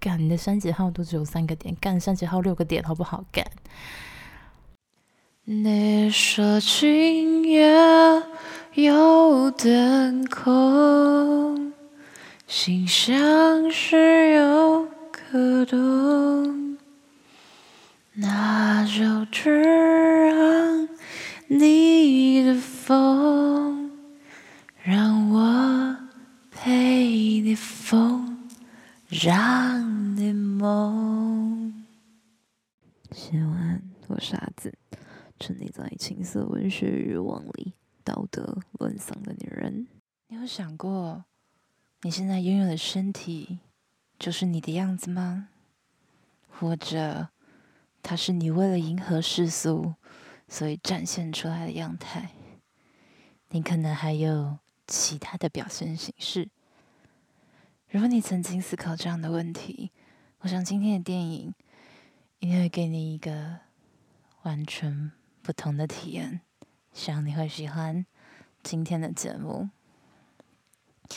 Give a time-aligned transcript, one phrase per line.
[0.00, 3.22] 干，你的三节号都只有三个点，干三节号六个点好不好？
[3.30, 3.44] 干。
[5.44, 7.70] 你说今夜
[8.74, 11.72] 有点空，
[12.46, 16.78] 心像是有个洞，
[18.14, 20.88] 那就只让
[21.48, 23.90] 你的风，
[24.82, 25.96] 让我
[26.50, 28.48] 陪你疯，
[29.08, 29.89] 让
[30.32, 31.84] 梦。
[33.12, 34.76] 写完，我傻子，
[35.38, 39.88] 沉溺在情色文学欲望里，道德沦丧的女人。
[40.28, 41.24] 你有想过，
[42.02, 43.58] 你现在拥有的身体，
[44.18, 45.48] 就是你的样子吗？
[46.48, 47.28] 或者，
[48.02, 49.94] 它是你为了迎合世俗，
[50.46, 52.30] 所以展现出来的样态？
[53.48, 56.50] 你可能还有其他的表现形式。
[57.88, 59.90] 如果你曾经思考这样的问题，
[60.42, 61.54] 我想今天的电影
[62.38, 63.58] 一定会给你一个
[64.42, 66.40] 完全不同的体验。
[66.94, 68.06] 希望你会喜欢
[68.62, 69.68] 今天的节目。《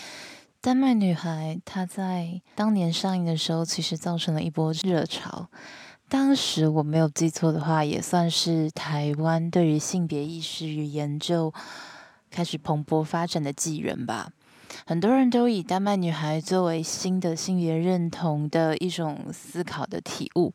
[0.59, 5.49] 丹麦女孩》她在当年上映的时候，其实造成了一波热潮。
[6.09, 11.53] 当时我没有记错的话，也算是台湾对于性别意识与研究
[12.29, 14.33] 开始蓬勃发展的纪元吧。
[14.85, 20.53] 很多人都以丹麦女孩作为新的性别认同的一种思考的体悟，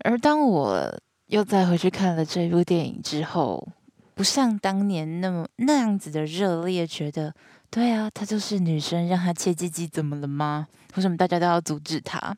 [0.00, 3.66] 而当我又再回去看了这部电影之后，
[4.14, 7.34] 不像当年那么那样子的热烈，觉得
[7.70, 10.68] 对啊，她就是女生，让她切鸡鸡怎么了吗？
[10.96, 12.36] 为什么大家都要阻止她？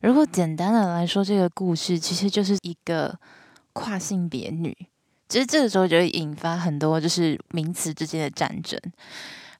[0.00, 3.18] 如果简单的来说，这个故事其实就是一个
[3.72, 4.76] 跨性别女。
[5.30, 8.78] 其实这个时候就会引发很多就是名词之间的战争。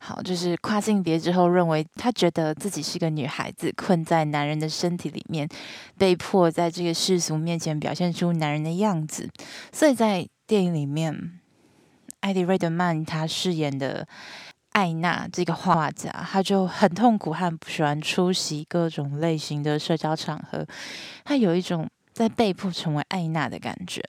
[0.00, 5.48] 好，就是跨性别之后，认为她觉得自己是个女孩子，困在男人的身体里面，
[5.96, 9.30] 被迫在这个世俗面前表现出男人的样子。
[9.72, 11.38] 所以在电影里面，
[12.20, 14.08] 艾迪·瑞德曼他饰演的
[14.72, 20.66] 艾娜这个画家，他就很痛苦和不喜欢出席各种类型的社交场合，
[21.24, 24.02] 他有一种在被迫成为艾娜的感觉。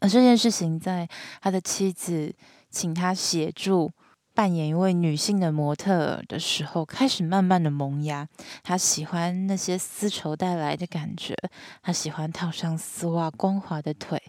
[0.00, 1.08] 而这件事情，在
[1.40, 2.34] 他的妻子
[2.70, 3.90] 请他协助
[4.32, 8.28] 扮演一位女性的模特的时候，开始慢慢的萌芽。
[8.62, 11.34] 他喜欢那些丝绸带来的感觉，
[11.82, 14.22] 他喜欢套上丝袜光滑的腿，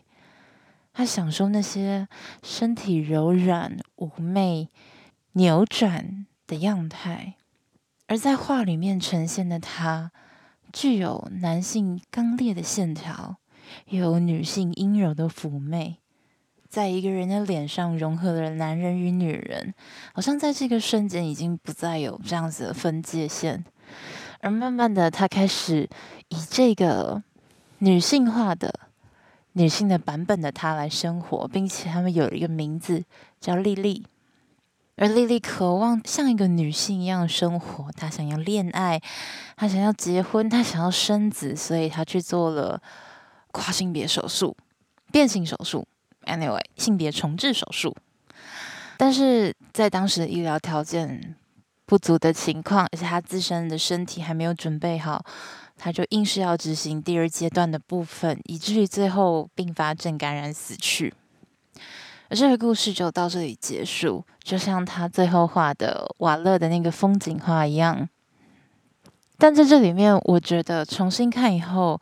[0.92, 2.08] 他享受那些
[2.42, 4.70] 身体柔软妩媚、
[5.34, 7.36] 扭转的样态。
[8.08, 10.12] 而在画里面呈现的他，
[10.74, 13.38] 具有男性刚烈的线条。
[13.88, 15.98] 有女性阴柔的妩媚，
[16.70, 19.74] 在一个人的脸上融合了男人与女人，
[20.14, 23.66] 好像在这个瞬间已经不再有这样子的分界线，
[24.42, 25.90] 而慢慢的，他开始
[26.28, 27.24] 以这个
[27.80, 28.72] 女性化的、
[29.54, 33.04] 女性的版本的他来生活，并且他们有一个名字
[33.40, 34.06] 叫莉莉，
[34.96, 39.02] 而莉莉渴望像一个女性一样生活，她想要恋爱，
[39.56, 42.80] 她想要结婚，她想要生子，所以她去做了。
[43.60, 44.56] 跨性别手术、
[45.12, 45.86] 变性手术
[46.26, 47.94] ，anyway，性别重置手术。
[48.98, 51.36] 但是在当时的医疗条件
[51.86, 55.24] 不足的情况，而且他自身的身体还没有准备好，
[55.76, 61.14] 他就硬是要执行第二阶段的部分，以至于最后并发症感染死去。
[62.30, 68.08] 而这个故事就到这里结束，就像他最后画的瓦勒的那个风景画一样。
[69.38, 72.00] 但在这里面，我觉得重新看以后。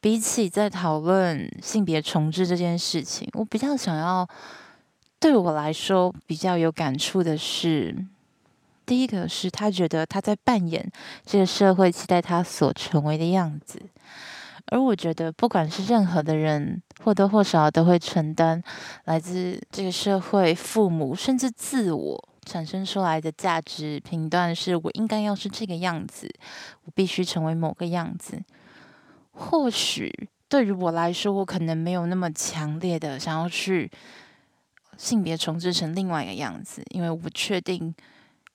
[0.00, 4.28] 比起在讨论性别重置这件事情，我比较想要，
[5.18, 7.96] 对我来说比较有感触的是，
[8.86, 10.90] 第一个是他觉得他在扮演
[11.24, 13.80] 这个社会期待他所成为的样子，
[14.66, 18.62] 而我觉得不管是任何的人，或多或少都会承担
[19.04, 26.32] 来自这个社会、父母甚至自我产生出来的价值评断，是我应该要是这个样子，
[26.84, 28.40] 我必须成为某个样子。
[29.38, 33.88] 或许对于我来说，我可能没有那么强烈的想要去
[34.96, 37.94] 性别重置成另外一个样子，因为我不确定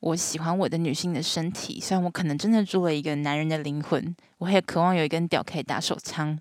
[0.01, 1.79] 我喜欢我的女性的身体。
[1.79, 6.37] 虽然我可能真的住了一个男人的灵魂，我也渴望有一根屌可以打手枪，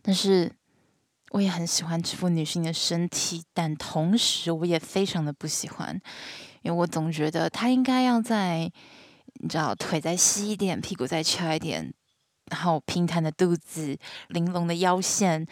[0.00, 0.50] 但是
[1.32, 6.00] 我也很喜欢这副女性的身体，但同时我也非常的不喜欢，
[6.62, 8.70] 因为我总觉得她应该要在，
[9.34, 11.92] 你知道，腿再细一点，屁股再翘一点。
[12.50, 13.96] 然后平坦的肚子，
[14.28, 15.46] 玲珑的腰线，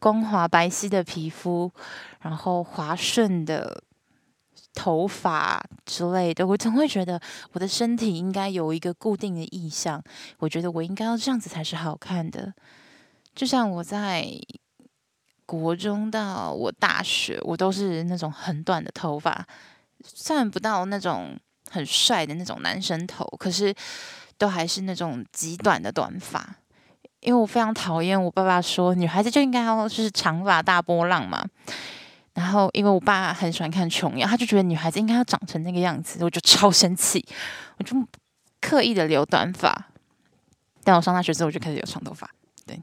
[0.00, 1.70] 光滑白皙的皮肤，
[2.20, 3.82] 然后滑顺的
[4.74, 7.20] 头发之类的，我总会觉得
[7.52, 10.02] 我的身体应该有一个固定的意象。
[10.38, 12.54] 我觉得我应该要这样子才是好看的。
[13.34, 14.26] 就像我在
[15.44, 19.46] 国中到我大学，我都是那种很短的头发，
[20.04, 21.36] 算不到那种
[21.68, 23.74] 很帅的那种男生头，可是
[24.40, 26.56] 都还是那种极短的短发。
[27.20, 31.46] 因为我非常讨厌我爸爸说女孩子就应该要就是长发大波浪嘛。
[32.32, 37.22] 然后，因为我爸很喜欢看琼瑶，他就觉得女孩子应该要长成那个样子，我就超生气，
[37.76, 37.94] 我就
[38.60, 39.88] 刻意的留短发。
[40.82, 42.30] 但我上大学之后，我就开始留长头发。
[42.64, 42.80] 对，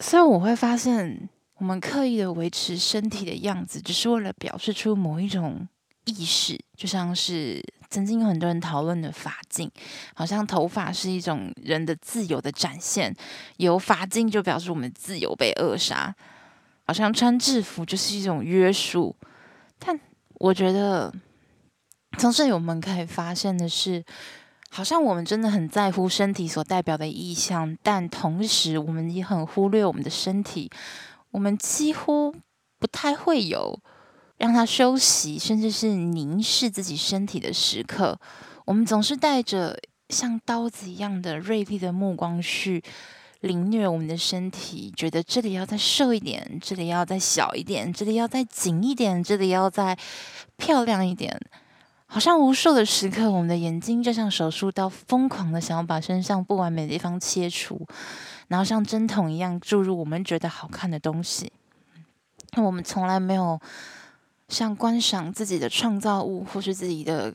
[0.00, 5.68] 所以我会发现，我们刻意的维持身体的样子，只是为了表示出某一种
[6.04, 9.70] 意识，就像是曾经有很多人讨论的发禁，
[10.14, 13.14] 好像头发是一种人的自由的展现，
[13.56, 16.14] 有发禁就表示我们自由被扼杀。
[16.86, 19.14] 好像穿制服就是一种约束，
[19.78, 20.00] 但
[20.36, 21.12] 我觉得
[22.16, 24.02] 从这里我们可以发现的是，
[24.70, 30.70] 好像我们真的很在乎身体所代表的意象，但同时我们也很忽略我们的身体，
[31.30, 32.34] 我们几乎
[32.78, 33.78] 不太会有
[34.38, 38.18] 让他休息，甚至是凝视自己身体的时刻。
[38.64, 42.82] 我们总是带着像刀子一样的锐利的目光去。
[43.42, 49.96] 凌虐我们的身体，觉得这里要再瘦一点，这里要再小一点，这里要再紧一点，这里要再
[50.56, 51.40] 漂亮一点。
[52.06, 57.86] 好像无数的时刻，我们的眼睛就像手术刀，疯狂的想要把身上不完美的地方切除，
[58.48, 61.52] 然后像针筒一样注入我们觉得好看的东西。
[62.56, 63.60] 我们从来没有
[64.48, 67.34] 像观赏自己的创造物或是自己的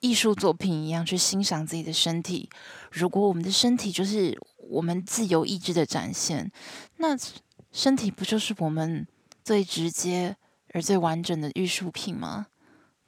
[0.00, 2.48] 艺术作品一样去欣赏自己的身体。
[2.90, 4.38] 如果我们的身体就是
[4.68, 6.50] 我们自由意志的展现，
[6.98, 7.16] 那
[7.72, 9.06] 身体不就是我们
[9.44, 10.36] 最直接
[10.72, 12.46] 而最完整的艺术品吗？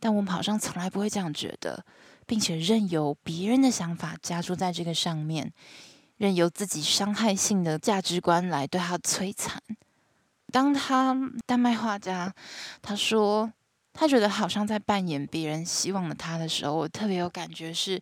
[0.01, 1.85] 但我们好像从来不会这样觉得，
[2.27, 5.53] 并且任由别人的想法加注在这个上面，
[6.17, 9.61] 任由自己伤害性的价值观来对他摧残。
[10.53, 11.17] 当他
[11.47, 12.33] 丹麦画家
[12.83, 13.53] 他说
[13.93, 18.01] 他觉得好像在扮演别人希望的他的时候，我特别有感觉是。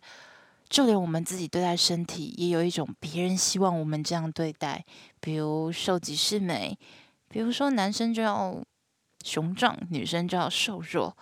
[0.69, 4.83] 就连我们自己对待身体，也有一种别人希望我们这样对待，
[5.21, 6.77] 比如瘦即是美，
[7.29, 8.61] 比如说男生就要
[9.23, 11.15] 雄壮，女生就要瘦弱，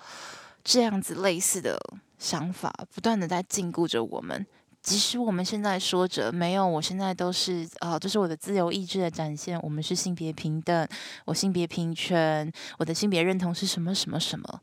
[0.64, 1.78] 这样子类似的
[2.18, 4.44] 想法，不断的在禁锢着我们。
[4.86, 10.88] 即使我们现在说着没有，我现在都是啊，这是我的自由意志的展现，我们是性别平等，
[11.26, 14.62] 我性别平权，我的性别认同是什么什么什么。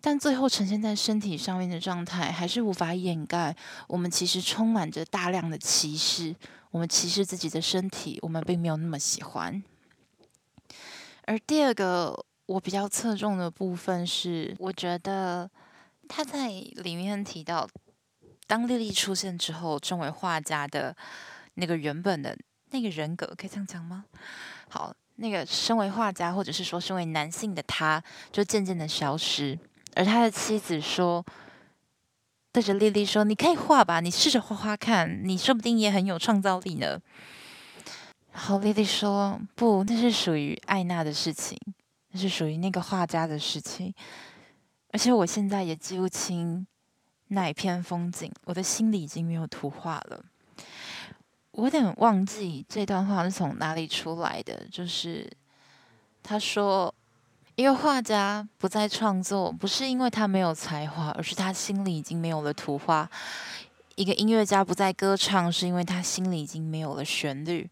[0.00, 3.54] 但最后呈现在身体上面的状态，还是无法掩盖
[3.88, 6.34] 我们其实充满着大量的歧视。
[6.70, 9.62] 我们歧视自己的身体，我们并没有那么喜欢。
[11.26, 15.50] 而第二个我比较侧重的部分是，我觉得
[16.08, 17.68] 他在里面提到，
[18.46, 20.94] 当莉莉出现之后，身为画家的
[21.54, 22.36] 那个原本的
[22.70, 24.04] 那个人格，可以这样讲吗？
[24.68, 29.58] 好，那个身为画家，或者是说身为男性的他，就渐渐的消失。
[29.94, 31.24] 而他的妻子说
[32.50, 37.00] ：“对着莉莉说，你可以画吧，你试着画画看，你说不定也很有创造力呢。”
[38.32, 41.58] 然后莉莉说：“不，那是属于艾娜的事情，
[42.12, 43.94] 那是属于那个画家的事情。
[44.90, 46.66] 而且我现在也记不清
[47.32, 50.24] 那一片风景，我的心里已经没有图画了。
[51.50, 55.30] 我有点忘记这段话是从哪里出来的，就是
[56.22, 56.94] 他说。”
[57.54, 63.08] 一个画家不再创作，不是因为他没有才华，而是他心里已经没有了图画。
[63.94, 67.68] 一个音乐家不再歌唱，是因为他心里已经没有了旋律。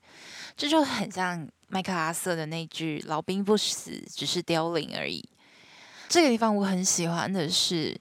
[0.55, 5.26] 这就很像麦克阿瑟的那句“老兵不死，只是凋零而已”。
[6.11, 7.99] 这个地方我很喜欢的是，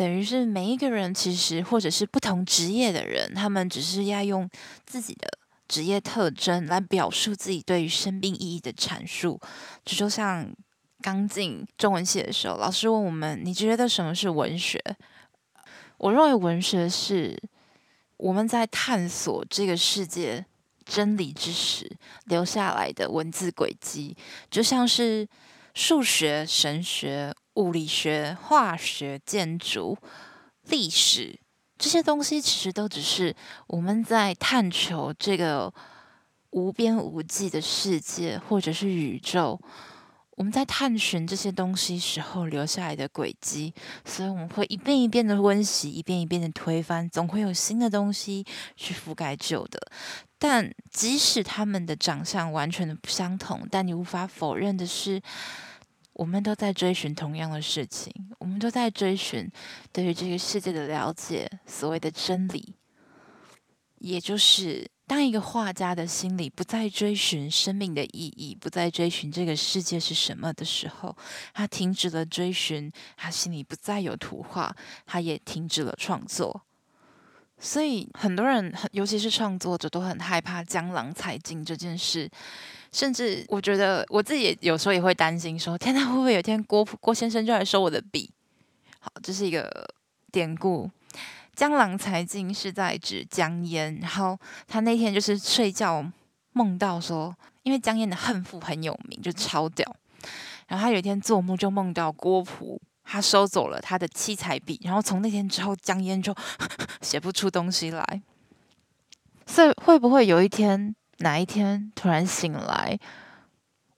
[0.00, 4.48] 等于是每一个人其实，或者是不同职业的人，他们只是要用
[4.86, 5.28] 自己的
[5.68, 9.38] 职业特征来表述自己对于生命意义的阐述。
[9.84, 10.50] 这就像。
[11.02, 14.78] 刚进中文系的时候，老师问我们：“你觉得什么是文学？”
[15.96, 17.34] 我认为文学是
[18.18, 20.44] 我们在探索这个世界
[20.84, 21.90] 真理之时
[22.26, 24.14] 留下来的文字轨迹，
[24.50, 25.26] 就像是
[25.72, 29.96] 数学、神学、物理学、化学、建筑、
[30.68, 31.38] 历史
[31.78, 33.34] 这些东西，其实都只是
[33.66, 35.72] 我们在探求这个
[36.50, 39.60] 无边无际的世界，或者是宇宙。
[40.36, 43.74] 我们在探寻这些东西时候留下来的轨迹，
[44.06, 49.78] 所以我们会一遍一遍的温习，一遍一遍的推翻，总会有新的东西去覆盖旧的。
[50.38, 55.20] 但即使他们的长相完全的不相同，但你无法否认的是，
[56.20, 59.50] 我们都在追寻同样的事情，我们都在追寻
[59.90, 62.74] 对于这个世界的了解，所谓的真理。
[64.00, 71.16] 也就是，当一个画家的心里不再追寻生命的意义，不再追寻这个世界是什么的时候，
[71.54, 76.66] 他停止了追寻，他心里不再有图画，他也停止了创作。
[77.58, 82.30] 所以，很多人，尤其是创作者，都很害怕江郎才尽这件事。
[82.92, 88.30] 甚至，我觉得我自己也有时候也会担心说，天哪，会不会有一天郭郭先生就来收我的笔？
[88.98, 89.88] 好，这是一个
[90.32, 90.90] 典故。
[91.54, 96.04] 江郎才尽是在指江淹，然后他那天就是睡觉
[96.52, 99.96] 梦到说，因为江淹的恨赋很有名，就超屌。
[100.68, 102.80] 然后他有一天做梦就梦到郭璞。
[103.02, 106.32] 他收走了他的七彩笔，然后从那天之后，江淹就
[107.02, 108.22] 写不出东西来。
[109.46, 112.98] 所以会不会有一天，哪一天突然醒来，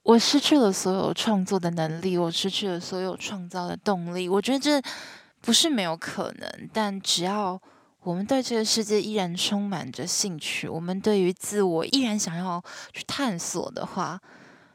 [0.03, 4.29] 我失去了所有创作的能力，我失去了所有创造的动力？
[4.29, 4.81] 我觉得这
[5.41, 7.59] 不是没有可能，但只要
[8.01, 12.61] 我们对这个世界依然充满着兴趣，我们对于自我依然想要
[12.91, 14.19] 去探索的话，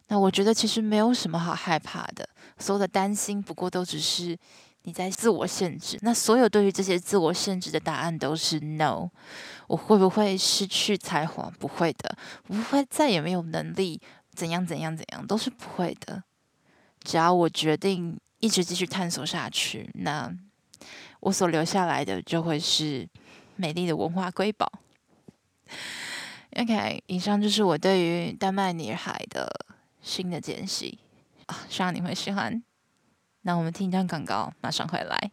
[0.08, 2.26] 那我觉得其实没有什么好害怕的。
[2.58, 4.36] 所有的担心，不过都只是
[4.84, 5.98] 你在自我限制。
[6.00, 9.10] 那所有对于这些自我限制的答案都是 no。
[9.68, 11.48] 我会不会失去才华？
[11.58, 12.18] 不会的。
[12.48, 14.00] 我不会再也没有能力，
[14.32, 16.24] 怎样怎样怎样，都是不会的。
[17.04, 20.34] 只要我决定一直继续探索下去，那
[21.20, 23.08] 我所留下来的就会是
[23.56, 24.70] 美丽的文化瑰宝。
[26.56, 29.48] OK，以上就是我对于丹麦女孩的
[30.02, 30.98] 新的解析。
[31.46, 32.62] 啊，希望你会喜欢。
[33.42, 35.30] 那我们听一段广告，马上回来。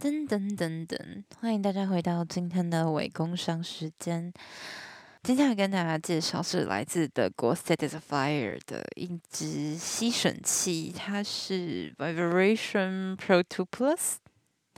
[0.00, 0.96] 噔噔噔噔，
[1.38, 4.32] 欢迎大家回到今天的伪工商时间。
[5.22, 14.14] 今天要跟大家介绍是来自德国 Satisfier 的一支吸吮器，它是 Vibration Pro 2 Plus。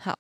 [0.01, 0.19] 好，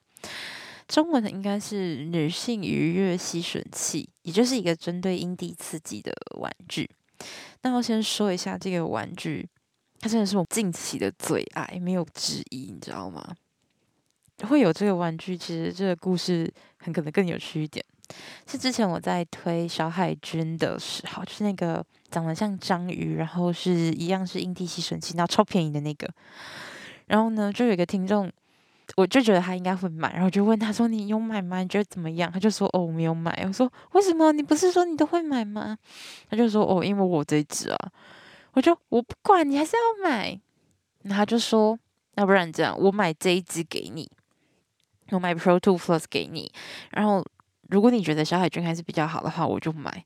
[0.87, 6.89] 中文的应该是女性愉悦吸吮器，也就是一个针对阴蒂刺激的玩具。
[7.63, 9.49] 那我先说一下这个玩具，
[9.99, 13.35] 它真的是我近期的最爱，没有之一，你知道吗？
[14.47, 17.85] 会有这个玩具，其实这个故事很可能更有趣一点。
[18.47, 26.09] 是之前我在推小海军的时候，就是那个长得像章鱼，然后是一样是阴蒂吸吮器，然后超便宜的那个。
[27.07, 28.31] 然后呢，就有一个听众。
[28.97, 31.61] 我就觉得他应该会买，然后就问他说：“你有买吗？
[31.61, 34.33] 你觉得怎么样？”他就说：“哦，我没有买。”我说：“为什么？
[34.33, 35.79] 你不是说你都会买吗？”
[36.29, 37.79] 他就说：“哦，因为我这一只啊。”
[38.53, 40.39] 我就我不管你还是要买。
[41.03, 41.79] 那他就说
[42.17, 44.11] ：“要不然这样，我买这一只给你，
[45.13, 46.51] 我买 Pro Two Plus 给你。
[46.91, 47.25] 然后
[47.69, 50.05] 如果你觉得小海军还是比较好的话，我就买。”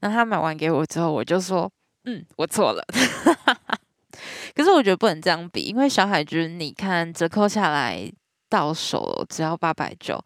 [0.00, 1.70] 那他买完给我之后，我就说
[2.06, 2.84] ：“嗯，我错了。
[4.54, 8.10] ”可是我觉得不能这样比，因为小海军你看折扣下来
[8.48, 10.22] 到手只要八百九，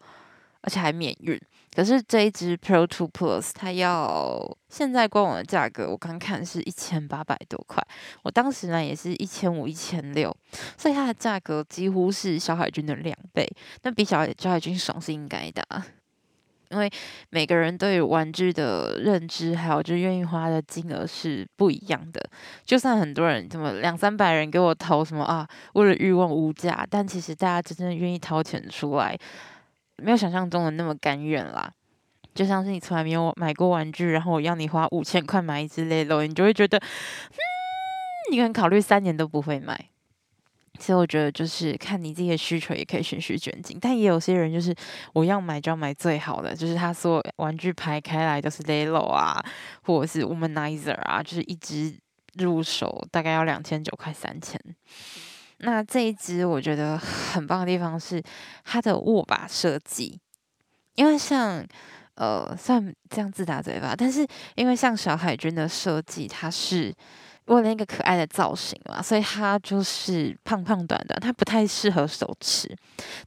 [0.61, 1.39] 而且还免运。
[1.75, 7.83] 可是这一支 Pro Two Plus 它要现在官网的价格，我刚看是一千八百多块。
[8.21, 10.35] 我当时呢也是一千五、一千六，
[10.77, 13.47] 所以它的价格几乎是小海军的两倍。
[13.81, 15.63] 那比小小海军爽是应该的。
[16.69, 16.91] 因为
[17.29, 22.19] 每个人对玩具的认知，还有就愿意花的金额是不一样的。
[22.65, 29.15] 就算很多人这么两三百人给我投什么啊，为了欲望无价，但其实大家真正愿意掏钱出来，
[29.97, 31.71] 没有想象中的那么甘愿啦。
[32.33, 37.37] 就像是你从来没有买过玩具，然后我要你花五千块买一只 Lelo，你就会觉得，嗯，
[38.31, 39.89] 你可能考虑三年都不会买。
[40.79, 43.77] 所以我觉得就是看你自己的需求，也可以循序渐进。
[43.79, 44.73] 但也有些人就是
[45.13, 49.39] 我要买就要买最好的，就是他所有玩具排开来都是 Lelo 啊，
[49.83, 51.95] 或者是 Womanizer 啊，就是一直
[52.39, 54.59] 入手大概要两千九块三千。
[55.57, 58.21] 那这一支我觉得很棒的地方是
[58.63, 60.19] 它的握把设计，
[60.95, 61.65] 因为像
[62.15, 66.93] 呃算这样自打嘴巴，但是因为像小海军的设计，它是。
[67.47, 72.73] 为了那个可爱的造型嘛，所以它就是胖胖短短，它不太适合手持。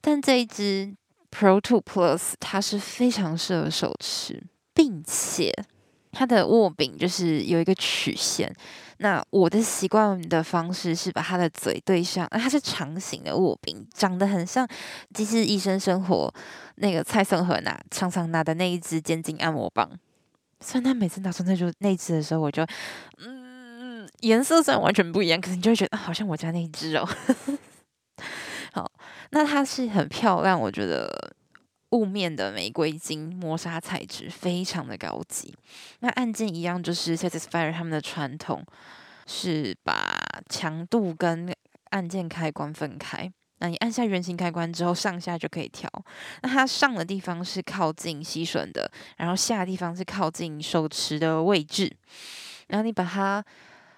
[0.00, 0.90] 但这一支
[1.30, 4.42] Pro Two Plus 它是非常适合手持，
[4.72, 5.52] 并且
[6.12, 8.50] 它的握柄就是有一个曲线。
[8.98, 14.66] 那我的习惯的方式是把它的嘴对上，那它是长形的握柄，长得很像
[15.14, 16.32] 《机智医生生活》
[16.76, 19.90] 那个蔡颂和拿常常拿的那一只肩颈按摩棒。
[20.60, 22.66] 虽然他每次拿出那就那支的时候，我就
[23.18, 23.46] 嗯。
[24.20, 27.06] 颜色虽然完全不一样，可是你就会觉得好像我家那一只哦。
[28.72, 28.90] 好，
[29.30, 31.34] 那它是很漂亮，我觉得
[31.90, 35.54] 雾面的玫瑰金磨砂材质非常的高级。
[36.00, 38.64] 那按键一样就是 Satisfyer 他们的传统，
[39.26, 41.54] 是把强度跟
[41.90, 43.32] 按键开关分开。
[43.58, 45.90] 那你按下圆形开关之后，上下就可以调。
[46.42, 51.90] 那它上的地方是靠近吸吮的，然后下的地方是靠近手持的位置。
[52.68, 53.42] 然后你把它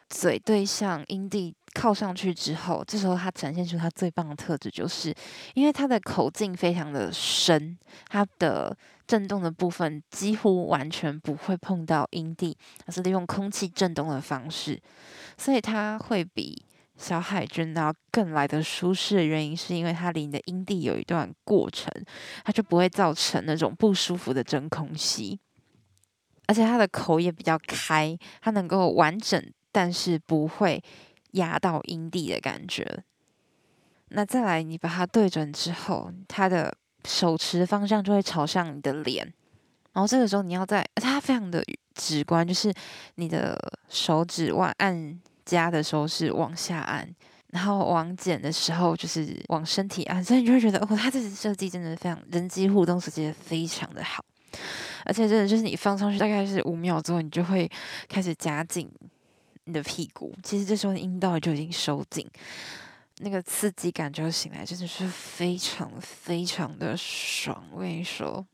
[0.09, 5.15] 嘴对向阴蒂靠上去之后，这时候它展现出它最棒的特质，就是
[5.55, 12.57] 因为它的口径非常的深，它的震动的部分几乎完全不会碰到阴蒂，
[12.87, 14.81] 而是利用空气震动的方式，
[15.37, 16.65] 所以它会比。
[17.01, 21.89] 小海军要更来的舒适的原因，是因为它离你的阴蒂有一段过程，
[22.45, 25.39] 它就不会造成那种不舒服的真空吸，
[26.49, 30.83] 而且它的口也比较开，它能够完整，但是不会
[31.33, 33.05] 压到阴蒂的感觉。
[34.09, 39.25] 那再来，你把它对准之后，它的手持方向就会朝向你的脸，
[39.93, 41.63] 然后这个时候你要在，它非常的
[41.95, 42.73] 直观，就是
[43.17, 43.59] 你的
[43.89, 45.21] 手指往按。
[45.49, 47.09] 加的时候是往下按，
[47.53, 54.23] 然后往减的时候就是往身体按，所以你就会觉得哦，它这个设计真的非常人机互动设计的非常的好，
[55.07, 57.67] 而且真的就是你放上去大概是五秒之后，你就会
[58.11, 58.91] 开始夹紧
[59.69, 62.27] 你的屁股，其实这时候阴道就已经收紧，
[63.19, 68.47] 那个刺激感就醒来，真的是非常非常的爽，我跟你说。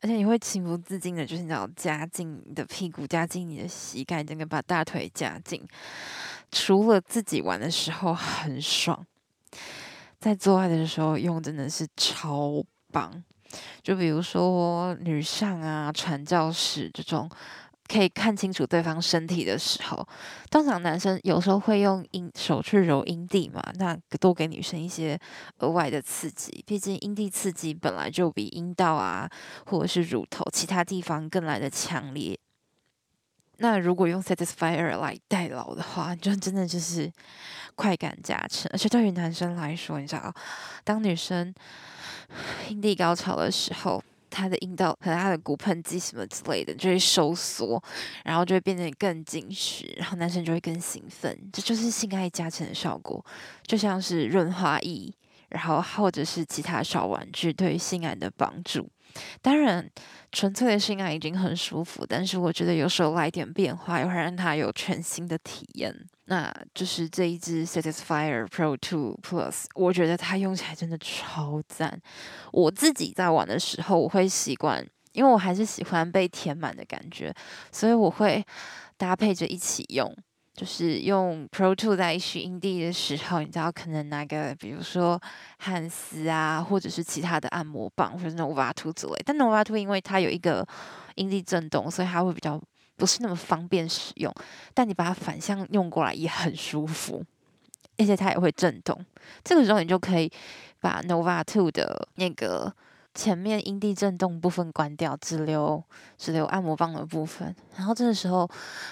[0.00, 5.64] 而且你会情不自禁的，就是你要夹紧你的屁股，夹紧你的膝盖，整个把大腿夹紧。
[6.50, 9.06] 除了自己玩的时候很爽，
[10.18, 13.22] 在做爱的时候用真的是超棒。
[13.84, 17.30] 就比如说女上啊、传教士这种。
[17.88, 20.06] 可以看清楚对方身体的时候，
[20.50, 25.18] 通常男生有时候会用阴手去揉阴蒂嘛，那多给女生一些
[25.58, 26.64] 额外的刺激。
[26.66, 29.30] 毕竟阴蒂刺激本来就比阴道啊
[29.66, 32.38] 或者是乳头其他地方更来的强烈。
[33.58, 37.10] 那如果用 Satisfier 来代劳的话，就真的就是
[37.74, 38.68] 快感加成。
[38.72, 40.34] 而且对于男生来说，你知道，
[40.84, 41.54] 当女生
[42.68, 44.02] 阴蒂高潮的时候。
[44.36, 47.82] 他的阴道和他的骨盆肌什么之类的就会收缩，
[48.24, 53.24] 然后就会变得更紧实，然后男生就会更兴奋，这就是性爱加成的效果，
[53.66, 55.12] 就像是润滑液，
[55.48, 58.88] 然后或者是其他小玩具对于性爱的帮助。
[59.40, 59.88] 当然，
[60.32, 65.94] 纯粹的性爱已经很舒服，但是我觉得有时候来点变化，也会让他有全新的体验。
[66.28, 72.00] 那就是这一支 Satisfier Pro 2 Plus，我觉得它用起来真的超赞。
[72.52, 77.32] 我自己在玩的时候，我会习惯，因为我还是喜欢被填满的感觉，
[77.70, 78.44] 所以我会
[78.96, 80.12] 搭配着一起用。
[80.56, 85.20] 就是用 Pro Two 在吸阴蒂的时候，你知道可能拿个，比如说
[85.58, 89.12] 汉斯啊，或者是其他的按摩棒，或者是 Nova Two 之类。
[89.24, 90.66] 但 Nova Two 因为它有一个
[91.16, 92.60] 阴蒂震动，所以它会比较。
[92.98, 94.32] 不是那么方便使用，
[94.72, 97.22] 但你把它反向用过来也很舒服，
[97.98, 98.98] 而且它也会震动。
[99.44, 100.32] 这个时候你就可以
[100.80, 102.74] 把 Nova Two 的那个
[103.16, 105.82] 前面阴蒂震动部分关掉，只留
[106.16, 107.56] 只留按摩棒的部分。
[107.74, 108.48] 然后这个时候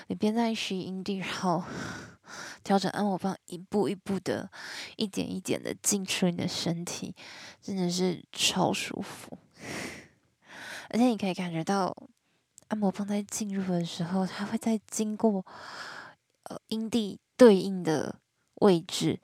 [0.08, 1.62] 你边在吸阴蒂，然后
[2.64, 4.50] 调整按摩棒，一步一步的，
[4.96, 7.14] 一点一点的进出你的身体，
[7.60, 9.38] 真的是超舒服。
[10.88, 11.94] 而且你可以感觉到。
[12.68, 15.44] 按摩棒在进入的时候，它会在经过
[16.44, 18.18] 呃阴蒂对应的
[18.54, 19.20] 位置，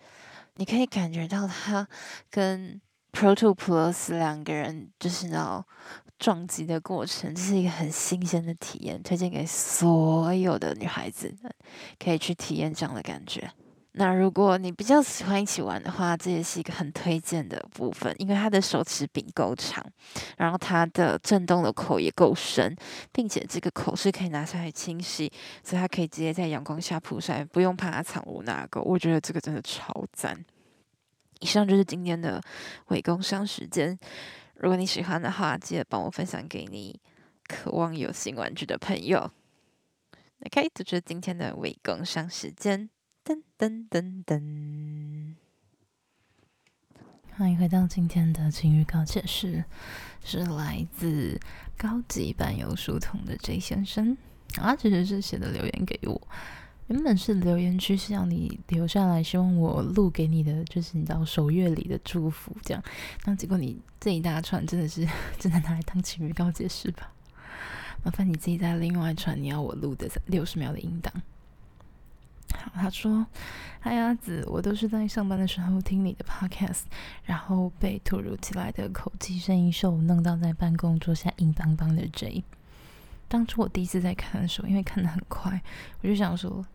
[0.57, 1.89] 你可以感觉到它
[2.31, 2.79] 跟
[3.13, 5.65] Pro Two Plus 两个人就是那种
[6.19, 11.53] 撞击的过程，这是一个很新鲜的体验，推荐给所有的女孩子们，
[11.99, 13.51] 可以去体验这样的感觉。
[13.95, 19.85] 那如果你比较喜欢一起玩的话，这也是一个很推荐的部分，因为它的手持柄够长，
[20.37, 22.77] 然后它的震动的口也够深，
[23.11, 25.31] 并且这个口是可以拿下来清洗，
[25.65, 28.81] 所以它可以直接在阳光下曝晒，不用怕它藏污纳垢。
[28.83, 30.45] 我觉得这个真的超赞。
[31.41, 32.41] 以上就是今天的
[32.87, 33.99] 伪工商时间，
[34.55, 37.01] 如果你喜欢的话，记得帮我分享给你
[37.49, 39.31] 渴望有新玩具的朋友。
[40.47, 42.89] OK，这就是今天的伪工商时间。
[43.23, 45.35] 噔噔噔噔！
[47.37, 49.65] 欢迎回到今天的情欲告解室，
[50.25, 51.39] 是来自
[51.77, 54.17] 高级版有书童的 J 先生
[54.57, 56.29] 啊，其实是写的留言给我，
[56.91, 62.83] 原本是留言区是让你留下来，希望我录给你的，就是你知道守月里的祝福这样，
[63.25, 65.07] 那结果你这一大串真的是
[65.39, 67.13] 真的拿来当情欲告解是吧？
[68.03, 71.13] 麻烦你自己在另外传你要我录的六十秒的音档。
[72.53, 73.25] 好，他说
[73.79, 76.81] ：“嗨，阿梓，我都是在上班的时候听你的 podcast，
[77.23, 82.43] 然后被突如其来的口气声音秀弄到在办公桌下硬邦邦的 J。
[83.29, 85.63] 当初我第一次在看的时候，因为看得很快，
[86.03, 86.67] 我就想说，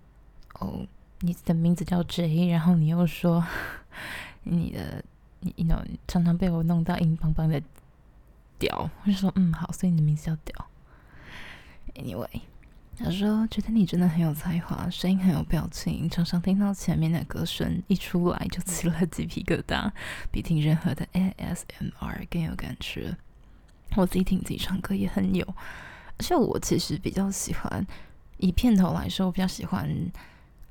[0.60, 0.86] 哦，
[1.22, 3.46] 你的名字叫 J，然后你又说
[4.44, 5.04] 你的
[5.40, 5.74] 你你
[6.08, 7.62] 常常被我弄到硬邦邦的
[8.60, 10.68] 屌，我就说嗯好，所以你的名字叫屌。
[11.96, 12.42] Anyway。
[12.98, 19.92] 他说：“觉得你真的很有才华，声音很有表情，常常听到前面的歌声一出来就起了鸡皮疙瘩，
[20.32, 23.18] 比听任何的 ASMR 更有感觉。
[23.98, 25.46] 我自己听自己唱歌也很有，
[26.18, 27.86] 而且我其实比较喜欢，
[28.38, 29.94] 以片头来说，我比较喜欢，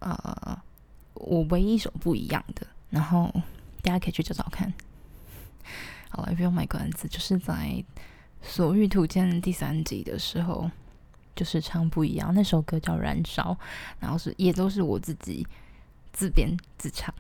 [0.05, 0.63] 呃，
[1.15, 3.33] 我唯一一首不一样的，然后
[3.83, 4.73] 大家可以去找找看。
[6.11, 7.53] 好了，不用卖关子，就是在
[8.43, 10.71] 《所欲图鉴》第三集的时候。”
[11.37, 13.51] 就是唱不一样，那首歌叫《燃烧》，
[13.99, 15.45] 然后是也都是我自己
[16.13, 17.13] 自编自唱。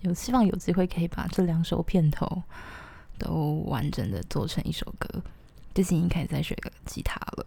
[0.00, 2.42] 有希望有机会可以把这两首片头
[3.16, 5.08] 都完整的做成一首歌。
[5.74, 6.54] 最近应该在学
[6.84, 7.46] 吉他了。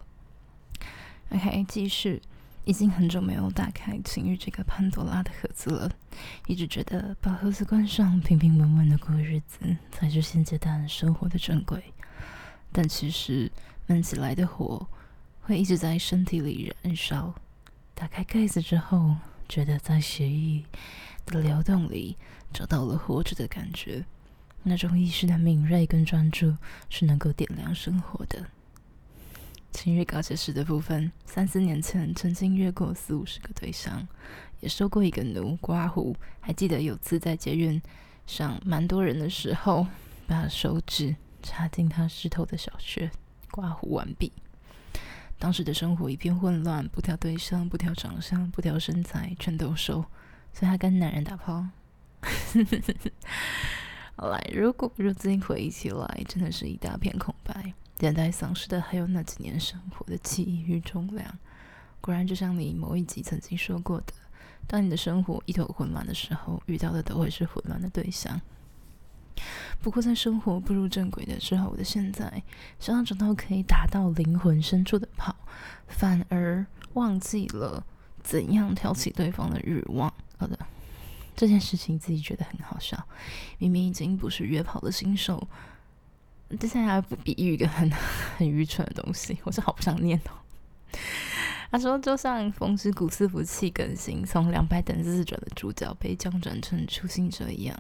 [1.30, 2.20] OK，继续，
[2.66, 5.92] 已经很久没有打开情欲这个潘多拉的盒子了。
[6.48, 11.84] 一直觉得把盒子关上，平平稳稳的过日子才是现阶段生活的正轨。
[12.72, 13.52] 但其实
[13.88, 14.88] 闷起来的火。
[15.46, 17.36] 会一直在身体里燃烧。
[17.94, 19.18] 打开盖子之后，
[19.50, 20.64] 觉得在血液
[21.26, 22.16] 的流动里
[22.54, 24.06] 找到了活着的感觉。
[24.64, 26.56] 那种意识的敏锐跟专注，
[26.90, 28.48] 是能够点亮生活的。
[29.74, 34.08] 情欲告解室的部分，三四年前曾经约过四五十个对象，
[34.62, 36.16] 也收过一个奴刮胡。
[36.40, 37.82] 还记得有次在捷运
[38.28, 39.88] 上蛮多人的时候，
[40.28, 43.10] 把手指插进他湿透的小穴，
[43.50, 44.32] 刮胡完毕。
[45.40, 50.06] 当时的生活一片混乱，不挑对象，不挑长相，不挑身材，全都收，
[50.54, 51.66] 所以他跟男人打炮。
[54.16, 61.26] 好来，如果如今回忆起来，真的是一大片空白，等待丧失的还有那几年生活的记忆与重量。
[62.02, 64.12] 果然，就像你某一集曾经说过的，
[64.68, 68.42] 当你的生活一头混乱的时候，遇到的都会是混乱的对象。
[69.82, 72.44] 不过，在生活步入正轨的时候，我的现在，
[72.78, 75.34] 想要找到可以打到灵魂深处的炮，
[75.88, 77.86] 反而忘记了
[78.22, 80.14] 怎样挑起对方的欲望。
[80.36, 80.60] 好的，
[81.38, 83.02] 这件事情自己觉得很好笑。
[83.60, 85.48] 明明已经不是约炮的新手，
[86.58, 87.90] 接下来不比喻一个很
[88.38, 90.32] 很愚蠢的东西，我是好不想念哦。
[91.72, 97.76] 他说：“就像《风之谷伺服器》更新，从两百等自转的主角被降转成初心者一样，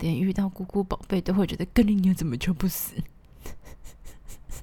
[0.00, 2.94] 连遇到姑姑宝贝都会觉得“更令你怎么就不死？”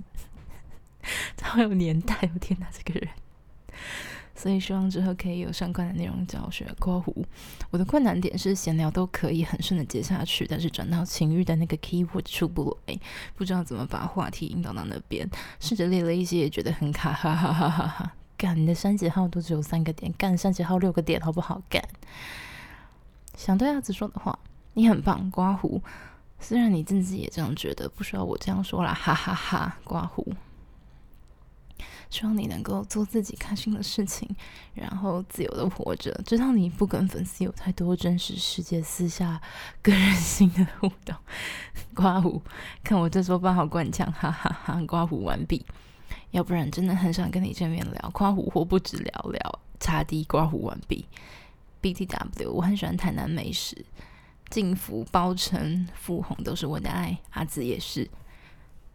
[1.37, 2.29] 超有年代！
[2.33, 3.09] 我天哪，这个人！
[4.35, 6.67] 所以希望之后可以有相关的内容教学。
[6.79, 7.23] 括弧，
[7.69, 12.99] 我的困难点是闲聊都可以很顺的接下去，但是转到情欲的那个 keyword 出不来，
[13.35, 15.29] 不知道怎么把话题引导到那边。
[15.59, 18.13] 试着列了一些，也觉得很卡，哈哈哈哈哈。
[18.35, 21.61] 干，你的三节号都只有三个点，干三节号六个点，好不好？
[21.69, 21.81] 干。
[23.37, 24.37] 想对阿紫说的话，
[24.73, 25.81] 你很棒，刮胡。
[26.39, 29.77] 虽然你自己也这样觉得，不需要我这样说啦，哈哈哈，哈。
[29.83, 30.33] 刮胡。
[32.13, 34.29] 希望你能够做自己开心的事情，
[34.75, 36.13] 然后自由的活着。
[36.23, 39.41] 知道你不跟粉丝有太多真实世界、私下
[39.81, 41.15] 个人性的互动。
[41.95, 42.39] 刮胡，
[42.83, 45.65] 看我这说话好官腔，哈哈哈，刮胡完毕。
[46.29, 49.59] 要不然真的很想跟你见面聊，刮胡或不止聊聊。
[49.79, 51.05] 擦地刮胡完毕
[51.81, 53.83] ，BTW 我很喜欢台南美食，
[54.51, 58.07] 晋福、包城、富红都是我的爱，阿紫也是。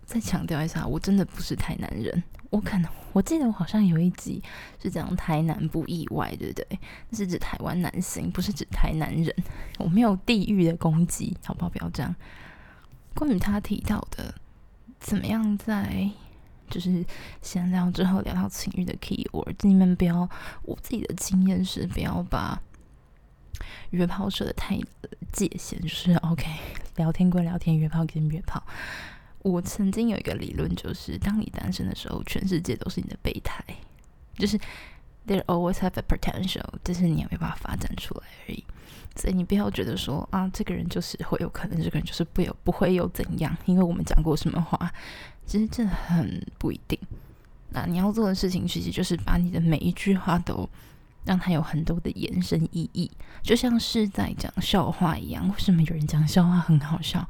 [0.09, 4.43] 再强调一下，我真的不是台南人，我可能我记得我好像有一集
[4.83, 6.67] 是讲台南不意外，对不对？
[7.13, 9.35] 是指台湾男性，不是指台南人。
[9.77, 11.69] 我没有地域的攻击，好不好？
[11.69, 12.17] 不要这样。
[13.15, 14.35] 关于他提到的，
[14.99, 16.11] 怎么样在？
[16.71, 17.03] 就是
[17.41, 20.29] 闲聊之后聊到情欲的 keyword，你们不要，
[20.63, 22.61] 我自己的经验是不要把
[23.91, 24.79] 约炮设的太
[25.33, 26.47] 界限，就是 OK，
[26.97, 28.63] 聊天归聊天，约炮跟约炮。
[29.43, 33.63] 我曾经有一个理论，就是当你单身的时候，全世界都是你的备胎，
[34.37, 34.59] 就是
[35.27, 38.65] there always have a potential，就是你也没办法发展出来而已。
[39.17, 44.93] 所以你不要觉得说啊，这个人就是会有可能，这个人就是不有不会有怎样，因为我们讲过什么话。
[45.47, 46.99] 其实这很不一定。
[47.71, 50.69] 那你要做的事情，其实就是把你的每一句话都
[51.29, 53.11] 让它有很多的延伸意义，
[53.43, 55.47] 就像是在讲笑话一样。
[55.47, 57.21] 为什么有人讲笑话很好笑？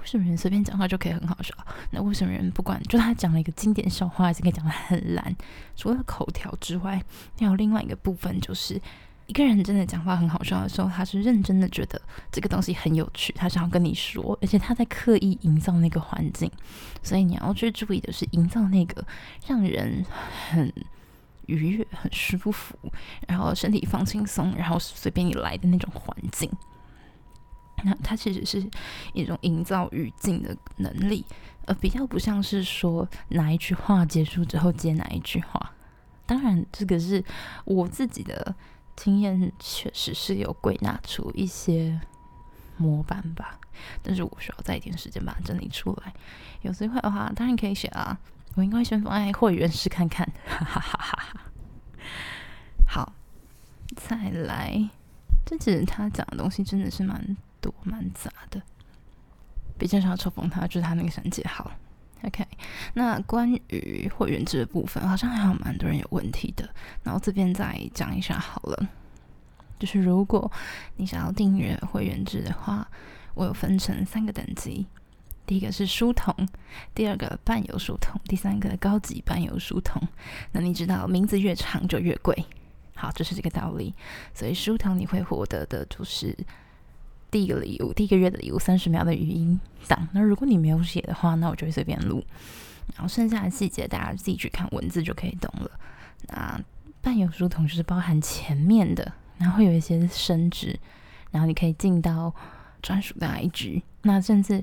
[0.00, 1.52] 为什么人随便讲话就可以很好笑？
[1.90, 5.34] 那为什么人不管就他讲了一个经典笑话，还是可以讲得很烂？
[5.74, 7.02] 除了口条之外，
[7.36, 8.80] 还有另外一个部分就是。
[9.26, 12.00] 一个人真的讲话很好笑的时候，他是认真的觉得
[12.32, 16.50] 这个东西很有趣，他想要跟你说，而且他在刻意营造那个环境。
[17.02, 19.06] 所以你要去注意的是，营造那个
[19.46, 20.02] 让人
[20.48, 20.72] 很
[21.48, 22.78] 愉悦、很舒服，
[23.26, 26.48] 然后身体放轻松，然后随便你来的那种环境。
[27.84, 28.68] 那它其实是
[29.12, 31.24] 一种营造语境的能力，
[31.66, 35.72] 呃比较不像是说哪一句话结束之后接哪一句话。
[36.26, 37.24] 当然，这个是
[37.64, 38.54] 我自己的
[38.96, 41.98] 经验，确实是有归纳出一些
[42.76, 43.58] 模板吧。
[44.02, 46.12] 但是我需要再一点时间把它整理出来。
[46.62, 48.18] 有机会的话，当然可以写啊。
[48.56, 50.28] 我应该先放在会员室看看。
[50.44, 51.37] 哈哈哈哈哈。
[53.96, 54.88] 再来，
[55.44, 58.60] 这其实他讲的东西真的是蛮多蛮杂的。
[59.78, 61.70] 比较少抽风，他就是他那个三节号。
[62.24, 62.44] OK，
[62.94, 66.68] 那关于会员制的部分，好像还有蛮多人有问题的。
[67.04, 68.88] 然后这边再讲一下好了。
[69.78, 70.50] 就是如果
[70.96, 72.88] 你想要订阅会员制的话，
[73.34, 74.84] 我有分成三个等级。
[75.46, 76.34] 第一个是书童，
[76.92, 80.02] 第二个伴游书童，第三个高级伴游书童。
[80.50, 82.44] 那你知道名字越长就越贵，
[82.98, 83.94] 好，这是这个道理。
[84.34, 86.36] 所以书童你会获得的就是。
[87.30, 90.08] 第一个礼物，第一个月的礼物，三十秒的语音档。
[90.12, 92.24] 那如果你没有写的话，那我就会随便录。
[92.94, 95.70] 然后剩下的细节，大家自己去看文字就可以懂了。
[96.28, 96.58] 那
[97.02, 100.80] 伴游书童就是包含前面的，然后会有一些升职，
[101.30, 102.34] 然后你可以进到
[102.80, 103.82] 专属的 IG。
[104.00, 104.62] 那甚至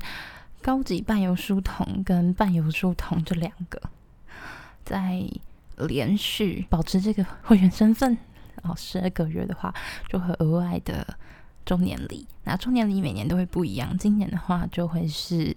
[0.63, 3.79] 高级伴游书童跟伴游书童这两个，
[4.83, 5.23] 在
[5.77, 8.17] 连续保持这个会员身份，
[8.61, 9.73] 然后十二个月的话，
[10.09, 11.17] 就会额外的。
[11.65, 13.97] 周年礼，那周年礼每年都会不一样。
[13.97, 15.51] 今年的话，就会是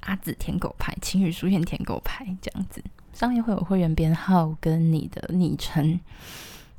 [0.00, 6.00] 阿紫舔狗牌、情侣书院舔狗牌这样子，上面会有会员编号跟你的昵称。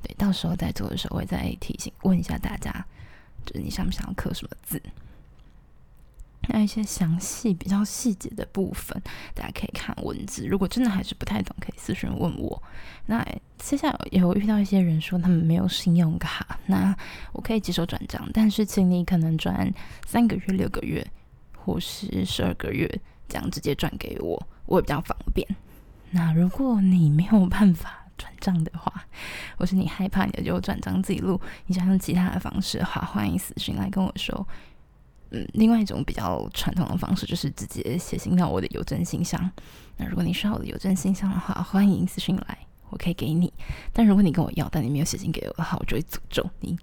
[0.02, 2.84] 对，到时候在做的时候，会再提醒问一下大家，
[3.46, 4.82] 就是你想不想要刻什么字。
[6.48, 9.00] 那一些详细、比较细节的部分，
[9.34, 10.46] 大家可以看文字。
[10.48, 12.62] 如果真的还是不太懂，可以私讯问我。
[13.06, 13.26] 那
[13.58, 16.96] 接下来也有遇到一些人说他们没有信用卡，那
[17.32, 19.72] 我可以接受转账，但是请你可能转
[20.06, 21.06] 三个月、六个月，
[21.56, 22.90] 或是十二个月，
[23.30, 24.32] 这样直接转给我，
[24.66, 25.48] 我会比较方便。
[26.10, 29.06] 那如果你没有办法转账的话，
[29.58, 34.46] 或是你害怕你的就转账记录，你想用其他的方式的话，欢迎私讯来跟我说。
[35.32, 39.50] 嗯，另外一种比较传统的方式就是直接写信到我的邮政信箱。
[39.98, 42.58] 那如果你需要我的邮政信箱的话，欢迎私信来，
[42.90, 43.52] 我可以给你。
[43.94, 46.78] 但如果你跟我要，但你没有写信给我的话，我就会诅咒你。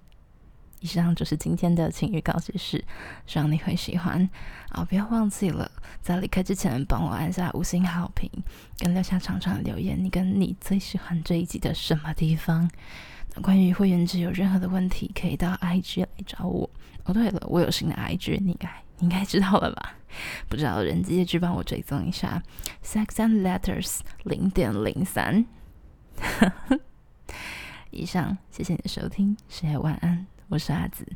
[0.81, 2.83] 以上就是今天的情欲告解室，
[3.27, 4.29] 希望你会喜欢。
[4.69, 5.69] 啊，不要忘记了，
[6.01, 8.31] 在离开之前帮我按下五星好评，
[8.77, 10.01] 跟留下长长的留言。
[10.01, 12.71] 你跟你最喜欢这一集的什么地方？
[13.41, 16.69] 关于会员制有任何的问题，可以到 IG 来找我。
[17.05, 19.95] 哦，对了，我有新的 IG，你应该应该知道了吧？
[20.47, 22.41] 不知道的人直接去帮我追踪一下
[22.83, 25.45] ，Sex and Letters 零点零三。
[27.91, 31.07] 以上，谢谢你的收听，谢谢晚安，我是阿紫。